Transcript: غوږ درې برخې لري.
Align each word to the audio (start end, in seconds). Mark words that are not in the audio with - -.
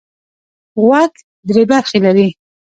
غوږ 0.83 1.13
درې 1.49 1.63
برخې 1.71 1.97
لري. 2.05 2.27